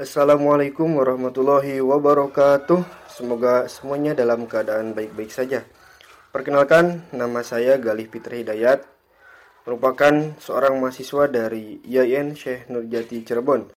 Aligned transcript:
Assalamualaikum 0.00 0.96
warahmatullahi 0.96 1.76
wabarakatuh. 1.84 3.04
Semoga 3.12 3.68
semuanya 3.68 4.16
dalam 4.16 4.48
keadaan 4.48 4.96
baik-baik 4.96 5.28
saja. 5.28 5.60
Perkenalkan, 6.32 7.04
nama 7.12 7.44
saya 7.44 7.76
Galih 7.76 8.08
Fitri 8.08 8.40
Hidayat, 8.40 8.80
merupakan 9.68 10.32
seorang 10.40 10.80
mahasiswa 10.80 11.28
dari 11.28 11.84
IAIN 11.84 12.32
Syekh 12.32 12.72
Nurjati 12.72 13.20
Cirebon. 13.28 13.76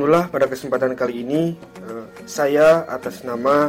Alhamdulillah 0.00 0.32
pada 0.32 0.48
kesempatan 0.48 0.96
kali 0.96 1.28
ini 1.28 1.60
eh, 1.60 2.04
saya 2.24 2.88
atas 2.88 3.20
nama 3.20 3.68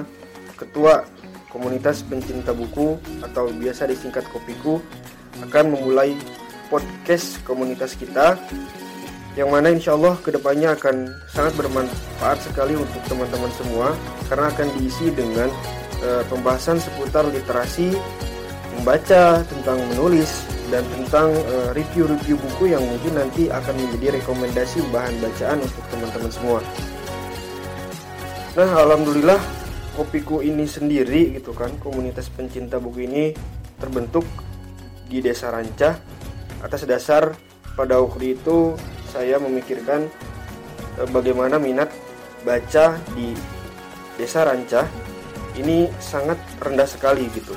Ketua 0.55 1.03
Komunitas 1.51 2.07
Pencinta 2.07 2.55
Buku 2.55 2.95
atau 3.19 3.51
biasa 3.51 3.83
disingkat 3.91 4.23
Kopiku 4.31 4.79
akan 5.43 5.75
memulai 5.75 6.15
podcast 6.71 7.35
komunitas 7.43 7.99
kita 7.99 8.39
yang 9.35 9.51
mana 9.51 9.75
insya 9.75 9.91
Allah 9.99 10.15
ke 10.23 10.31
depannya 10.31 10.71
akan 10.71 11.11
sangat 11.35 11.51
bermanfaat 11.59 12.39
sekali 12.47 12.79
untuk 12.79 13.03
teman-teman 13.11 13.51
semua 13.59 13.91
karena 14.31 14.47
akan 14.55 14.71
diisi 14.79 15.11
dengan 15.11 15.51
uh, 15.99 16.23
pembahasan 16.31 16.79
seputar 16.79 17.27
literasi, 17.27 17.91
membaca 18.79 19.43
tentang 19.43 19.83
menulis, 19.91 20.47
dan 20.71 20.87
tentang 20.87 21.35
eh, 21.35 21.69
review-review 21.75 22.39
uh, 22.39 22.41
buku 22.47 22.71
yang 22.71 22.79
mungkin 22.79 23.19
nanti 23.19 23.51
akan 23.51 23.75
menjadi 23.75 24.23
rekomendasi 24.23 24.79
bahan 24.89 25.19
bacaan 25.19 25.59
untuk 25.59 25.83
teman-teman 25.91 26.31
semua. 26.31 26.59
Nah, 28.55 28.71
alhamdulillah 28.79 29.39
Kopiku 29.91 30.39
ini 30.39 30.63
sendiri 30.63 31.35
gitu 31.35 31.51
kan, 31.51 31.75
komunitas 31.83 32.31
pencinta 32.31 32.79
buku 32.79 33.03
ini 33.03 33.35
terbentuk 33.75 34.23
di 35.11 35.19
Desa 35.19 35.51
Rancah 35.51 35.99
atas 36.63 36.87
dasar 36.87 37.35
pada 37.75 37.99
waktu 37.99 38.39
itu 38.39 38.79
saya 39.11 39.35
memikirkan 39.43 40.07
uh, 40.95 41.07
bagaimana 41.11 41.59
minat 41.59 41.91
baca 42.47 42.95
di 43.11 43.35
Desa 44.15 44.47
Rancah 44.47 44.87
ini 45.59 45.91
sangat 45.99 46.39
rendah 46.63 46.87
sekali 46.87 47.27
gitu. 47.35 47.51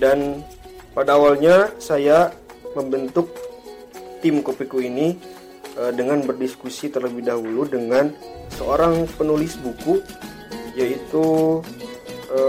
Dan 0.00 0.40
pada 0.96 1.20
awalnya 1.20 1.76
saya 1.76 2.32
membentuk 2.72 3.28
tim 4.24 4.40
Kopiku 4.40 4.80
ini 4.80 5.20
e, 5.76 5.92
dengan 5.92 6.24
berdiskusi 6.24 6.88
terlebih 6.88 7.20
dahulu 7.20 7.68
dengan 7.68 8.16
seorang 8.56 9.04
penulis 9.20 9.60
buku 9.60 10.00
yaitu 10.72 11.60
e, 12.32 12.40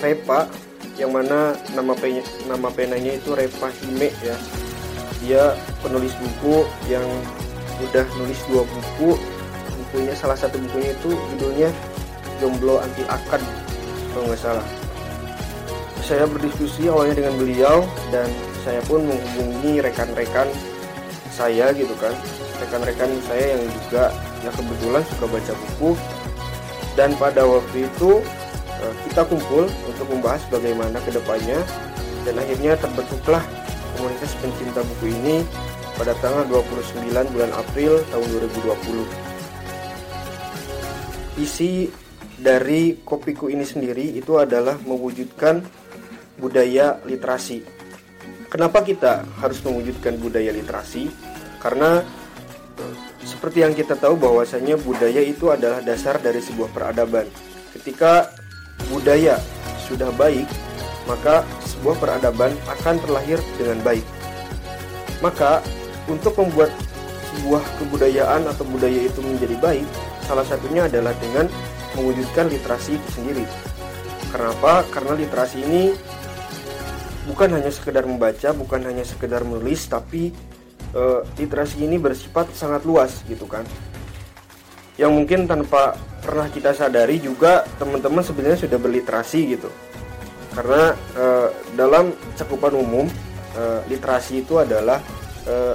Repa 0.00 0.48
yang 0.96 1.12
mana 1.12 1.52
nama 1.76 1.92
penya, 1.92 2.24
nama 2.48 2.72
penanya 2.72 3.20
itu 3.20 3.36
Repa 3.36 3.68
Hime 3.68 4.08
ya. 4.24 4.36
Dia 5.20 5.44
penulis 5.84 6.16
buku 6.16 6.64
yang 6.88 7.04
udah 7.84 8.06
nulis 8.16 8.40
dua 8.48 8.64
buku. 8.64 9.20
Bukunya 9.84 10.16
salah 10.16 10.40
satu 10.40 10.56
bukunya 10.56 10.96
itu 10.96 11.12
judulnya 11.12 11.68
Jomblo 12.40 12.80
Anti 12.80 13.04
Akad 13.12 13.44
kalau 14.12 14.24
nggak 14.30 14.40
salah 14.40 14.83
saya 16.02 16.26
berdiskusi 16.26 16.90
awalnya 16.90 17.22
dengan 17.22 17.34
beliau 17.38 17.86
dan 18.10 18.26
saya 18.66 18.80
pun 18.88 19.06
menghubungi 19.06 19.78
rekan-rekan 19.84 20.48
saya 21.30 21.70
gitu 21.76 21.94
kan. 22.02 22.14
Rekan-rekan 22.58 23.10
saya 23.28 23.54
yang 23.54 23.62
juga 23.70 24.10
ya 24.42 24.50
kebetulan 24.50 25.02
suka 25.14 25.26
baca 25.30 25.52
buku. 25.54 25.90
Dan 26.94 27.10
pada 27.18 27.42
waktu 27.46 27.90
itu 27.90 28.22
eh, 28.82 28.94
kita 29.10 29.26
kumpul 29.26 29.66
untuk 29.66 30.06
membahas 30.10 30.42
bagaimana 30.50 30.98
ke 31.02 31.10
depannya 31.14 31.58
dan 32.24 32.40
akhirnya 32.40 32.78
terbentuklah 32.80 33.42
komunitas 33.94 34.32
pencinta 34.38 34.80
buku 34.82 35.12
ini 35.12 35.44
pada 35.94 36.14
tanggal 36.18 36.42
29 36.50 37.06
bulan 37.30 37.50
April 37.54 38.02
tahun 38.10 38.26
2020 38.50 39.34
isi 41.38 41.90
dari 42.38 42.98
kopiku 43.02 43.50
ini 43.50 43.62
sendiri 43.66 44.14
itu 44.14 44.38
adalah 44.38 44.78
mewujudkan 44.82 45.62
budaya 46.38 46.98
literasi. 47.06 47.62
Kenapa 48.50 48.86
kita 48.86 49.26
harus 49.42 49.58
mewujudkan 49.66 50.14
budaya 50.18 50.54
literasi? 50.54 51.10
Karena 51.58 52.04
seperti 53.24 53.64
yang 53.64 53.74
kita 53.74 53.98
tahu 53.98 54.14
bahwasanya 54.20 54.78
budaya 54.78 55.22
itu 55.24 55.50
adalah 55.50 55.80
dasar 55.82 56.20
dari 56.22 56.38
sebuah 56.38 56.70
peradaban. 56.70 57.26
Ketika 57.74 58.30
budaya 58.92 59.40
sudah 59.88 60.12
baik, 60.14 60.46
maka 61.10 61.42
sebuah 61.66 61.96
peradaban 61.98 62.54
akan 62.68 62.94
terlahir 63.02 63.40
dengan 63.58 63.80
baik. 63.82 64.06
Maka 65.18 65.64
untuk 66.06 66.36
membuat 66.36 66.70
sebuah 67.34 67.64
kebudayaan 67.80 68.46
atau 68.46 68.62
budaya 68.68 69.08
itu 69.08 69.18
menjadi 69.24 69.56
baik, 69.58 69.88
salah 70.28 70.46
satunya 70.46 70.86
adalah 70.86 71.16
dengan 71.18 71.48
mewujudkan 71.98 72.46
literasi 72.52 72.96
itu 72.96 73.08
sendiri. 73.18 73.44
Kenapa? 74.30 74.82
Karena 74.90 75.14
literasi 75.14 75.62
ini 75.62 75.94
bukan 77.28 77.56
hanya 77.56 77.70
sekedar 77.72 78.04
membaca, 78.04 78.52
bukan 78.52 78.80
hanya 78.84 79.04
sekedar 79.04 79.44
menulis, 79.44 79.88
tapi 79.88 80.32
uh, 80.92 81.24
literasi 81.40 81.84
ini 81.84 81.96
bersifat 81.96 82.52
sangat 82.52 82.84
luas 82.84 83.24
gitu 83.28 83.48
kan. 83.48 83.64
Yang 84.94 85.12
mungkin 85.12 85.40
tanpa 85.50 85.98
pernah 86.22 86.46
kita 86.48 86.70
sadari 86.72 87.18
juga 87.18 87.66
teman-teman 87.80 88.22
sebenarnya 88.22 88.60
sudah 88.64 88.78
berliterasi 88.78 89.58
gitu. 89.58 89.68
Karena 90.54 90.94
uh, 91.18 91.48
dalam 91.74 92.14
cakupan 92.38 92.78
umum 92.78 93.06
uh, 93.58 93.80
literasi 93.90 94.46
itu 94.46 94.62
adalah 94.62 95.02
uh, 95.50 95.74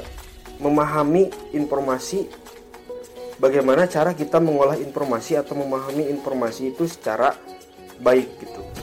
memahami 0.60 1.28
informasi 1.56 2.28
bagaimana 3.40 3.88
cara 3.88 4.12
kita 4.12 4.38
mengolah 4.44 4.76
informasi 4.76 5.40
atau 5.40 5.56
memahami 5.56 6.12
informasi 6.12 6.76
itu 6.76 6.84
secara 6.88 7.32
baik 8.04 8.28
gitu 8.44 8.79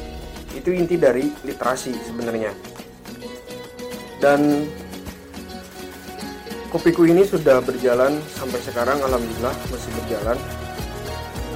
itu 0.56 0.72
inti 0.72 0.96
dari 0.96 1.28
literasi 1.44 1.92
sebenarnya. 2.08 2.50
Dan 4.18 4.64
kopiku 6.72 7.04
ini 7.04 7.22
sudah 7.28 7.60
berjalan 7.60 8.16
sampai 8.34 8.60
sekarang 8.64 8.98
alhamdulillah 9.04 9.52
masih 9.68 9.90
berjalan. 10.02 10.38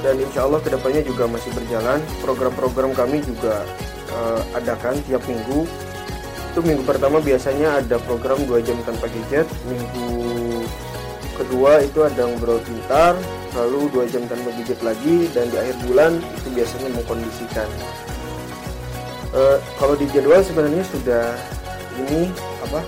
Dan 0.00 0.16
insya 0.16 0.48
Allah 0.48 0.60
ke 0.64 0.72
depannya 0.72 1.02
juga 1.04 1.28
masih 1.28 1.52
berjalan. 1.52 2.00
Program-program 2.24 2.92
kami 2.96 3.20
juga 3.24 3.64
uh, 4.12 4.40
adakan 4.56 4.96
tiap 5.08 5.24
minggu. 5.28 5.64
Itu 6.52 6.60
minggu 6.64 6.82
pertama 6.84 7.20
biasanya 7.20 7.84
ada 7.84 7.96
program 8.04 8.40
2 8.48 8.64
jam 8.64 8.76
tanpa 8.84 9.08
gadget. 9.12 9.48
Minggu 9.68 10.64
kedua 11.40 11.80
itu 11.80 12.04
ada 12.04 12.28
ngobrol 12.28 12.60
pintar 12.60 13.16
lalu 13.56 13.88
2 13.96 14.12
jam 14.12 14.22
tanpa 14.28 14.52
gadget 14.52 14.80
lagi 14.84 15.26
dan 15.32 15.48
di 15.48 15.56
akhir 15.56 15.76
bulan 15.88 16.12
itu 16.20 16.48
biasanya 16.52 16.88
mengkondisikan 16.92 17.68
uh, 19.34 19.58
kalau 19.78 19.94
di 19.96 20.06
jadwal 20.10 20.42
sebenarnya 20.42 20.84
sudah 20.91 21.34
ini 22.00 22.30
apa 22.64 22.80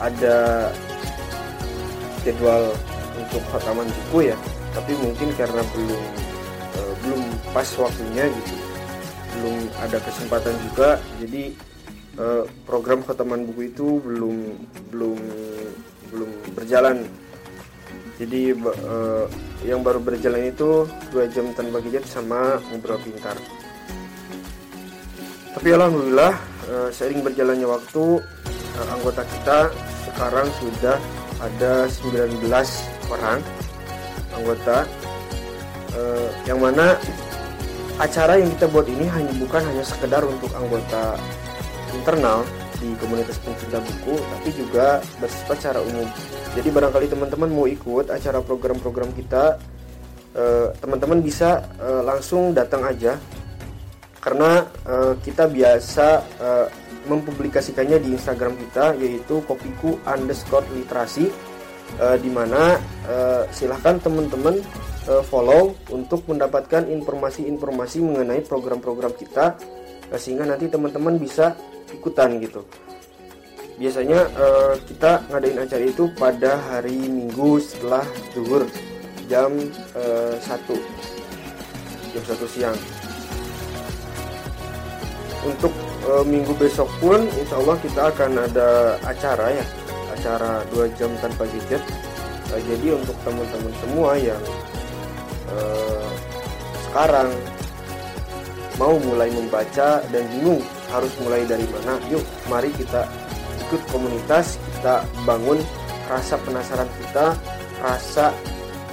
ada 0.00 0.36
jadwal 2.26 2.74
untuk 3.16 3.42
khataman 3.54 3.88
buku 3.88 4.32
ya. 4.32 4.36
Tapi 4.76 4.92
mungkin 5.00 5.32
karena 5.38 5.62
belum 5.72 6.02
uh, 6.76 6.94
belum 7.04 7.22
pas 7.54 7.68
waktunya 7.80 8.28
gitu. 8.28 8.54
Belum 9.36 9.56
ada 9.80 9.98
kesempatan 10.00 10.54
juga. 10.70 11.00
Jadi 11.20 11.56
uh, 12.20 12.44
program 12.68 13.00
khataman 13.04 13.48
buku 13.48 13.72
itu 13.72 14.00
belum 14.04 14.36
belum 14.92 15.18
belum 16.12 16.30
berjalan. 16.52 17.08
Jadi 18.16 18.56
uh, 18.56 19.28
yang 19.64 19.84
baru 19.84 20.00
berjalan 20.00 20.48
itu 20.48 20.88
dua 21.12 21.28
jam 21.28 21.52
tanpa 21.52 21.84
gadget 21.84 22.08
sama 22.08 22.60
ngobrol 22.72 22.96
pintar 23.04 23.36
tapi 25.66 25.82
alhamdulillah 25.82 26.30
uh, 26.70 26.88
seiring 26.94 27.26
berjalannya 27.26 27.66
waktu 27.66 28.22
uh, 28.22 28.86
anggota 28.94 29.26
kita 29.26 29.74
sekarang 30.06 30.46
sudah 30.62 30.94
ada 31.42 31.90
19 31.90 32.38
orang 33.10 33.42
anggota. 34.30 34.86
Uh, 35.90 36.30
yang 36.46 36.62
mana 36.62 36.94
acara 37.98 38.38
yang 38.38 38.46
kita 38.54 38.70
buat 38.70 38.86
ini 38.86 39.10
hanya 39.10 39.34
bukan 39.42 39.58
hanya 39.58 39.82
sekedar 39.82 40.22
untuk 40.22 40.54
anggota 40.54 41.18
internal 41.98 42.46
di 42.78 42.94
komunitas 43.02 43.34
pencinta 43.42 43.82
buku 43.82 44.22
tapi 44.22 44.54
juga 44.54 45.02
bersifat 45.18 45.58
secara 45.58 45.82
umum. 45.82 46.06
Jadi 46.54 46.68
barangkali 46.70 47.10
teman-teman 47.10 47.50
mau 47.50 47.66
ikut 47.66 48.14
acara 48.14 48.38
program-program 48.38 49.10
kita 49.18 49.58
teman-teman 50.78 51.26
bisa 51.26 51.66
langsung 52.06 52.54
datang 52.54 52.86
aja 52.86 53.18
karena 54.26 54.66
uh, 54.90 55.14
kita 55.22 55.46
biasa 55.46 56.06
uh, 56.42 56.66
mempublikasikannya 57.06 58.02
di 58.02 58.18
Instagram 58.18 58.58
kita 58.58 58.98
yaitu 58.98 59.38
kopiku 59.46 60.02
underscore 60.02 60.66
literasi 60.74 61.30
uh, 62.02 62.18
di 62.18 62.26
mana 62.26 62.74
uh, 63.06 63.46
silahkan 63.54 64.02
teman-teman 64.02 64.58
uh, 65.06 65.22
follow 65.22 65.78
untuk 65.94 66.26
mendapatkan 66.26 66.90
informasi-informasi 66.90 68.02
mengenai 68.02 68.42
program-program 68.42 69.14
kita 69.14 69.54
uh, 70.10 70.18
sehingga 70.18 70.42
nanti 70.42 70.66
teman-teman 70.66 71.22
bisa 71.22 71.54
ikutan 71.94 72.42
gitu. 72.42 72.66
Biasanya 73.78 74.26
uh, 74.34 74.74
kita 74.90 75.22
ngadain 75.30 75.62
acara 75.62 75.86
itu 75.86 76.10
pada 76.18 76.58
hari 76.74 76.98
Minggu 76.98 77.62
setelah 77.62 78.02
zuhur 78.34 78.66
jam 79.30 79.54
uh, 79.94 80.34
1 80.34 80.50
jam 82.10 82.22
1 82.26 82.54
siang 82.56 82.95
untuk 85.46 85.72
e, 86.02 86.12
minggu 86.26 86.52
besok 86.58 86.90
pun 86.98 87.22
insya 87.38 87.56
Allah 87.62 87.76
kita 87.78 88.02
akan 88.10 88.30
ada 88.50 88.68
acara 89.06 89.46
ya 89.54 89.64
acara 90.12 90.66
dua 90.74 90.90
jam 90.98 91.10
tanpa 91.22 91.46
gadget 91.46 91.82
e, 92.50 92.54
jadi 92.66 92.98
untuk 92.98 93.14
teman-teman 93.22 93.72
semua 93.80 94.10
yang 94.18 94.42
e, 95.48 95.58
sekarang 96.90 97.30
mau 98.76 98.98
mulai 99.00 99.30
membaca 99.32 100.04
dan 100.12 100.24
bingung 100.36 100.60
harus 100.92 101.12
mulai 101.22 101.46
dari 101.48 101.64
mana 101.70 101.96
yuk 102.10 102.22
mari 102.50 102.68
kita 102.74 103.06
ikut 103.66 103.82
komunitas 103.88 104.60
kita 104.76 105.02
bangun 105.24 105.58
rasa 106.06 106.38
penasaran 106.44 106.90
kita 107.02 107.34
rasa 107.82 108.30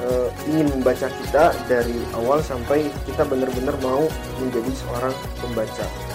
e, 0.04 0.08
ingin 0.50 0.68
membaca 0.70 1.08
kita 1.08 1.54
dari 1.70 1.96
awal 2.18 2.42
sampai 2.44 2.90
kita 3.08 3.24
benar-benar 3.28 3.76
mau 3.80 4.06
menjadi 4.42 4.72
seorang 4.84 5.14
pembaca. 5.40 6.13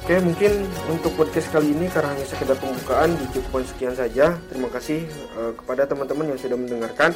Oke, 0.00 0.16
mungkin 0.16 0.64
untuk 0.88 1.12
podcast 1.12 1.52
kali 1.52 1.76
ini 1.76 1.84
karena 1.92 2.16
hanya 2.16 2.24
sekedar 2.24 2.56
pembukaan 2.56 3.12
dicukupkan 3.20 3.68
sekian 3.68 3.92
saja. 3.92 4.32
Terima 4.48 4.72
kasih 4.72 5.04
uh, 5.36 5.52
kepada 5.52 5.84
teman-teman 5.84 6.32
yang 6.32 6.40
sudah 6.40 6.56
mendengarkan. 6.56 7.12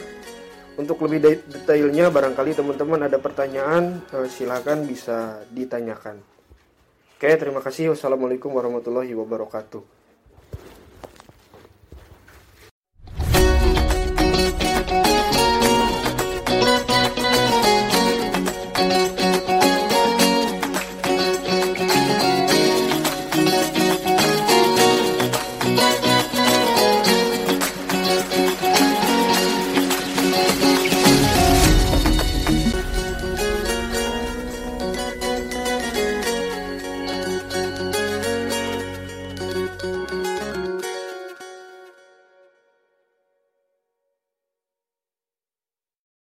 Untuk 0.76 1.00
lebih 1.08 1.40
detailnya, 1.48 2.12
barangkali 2.12 2.52
teman-teman 2.52 3.08
ada 3.08 3.16
pertanyaan, 3.16 4.04
uh, 4.12 4.28
silakan 4.28 4.84
bisa 4.84 5.42
ditanyakan. 5.48 6.20
Oke, 7.16 7.30
terima 7.40 7.64
kasih. 7.64 7.96
Wassalamualaikum 7.96 8.52
warahmatullahi 8.52 9.16
wabarakatuh. 9.16 10.03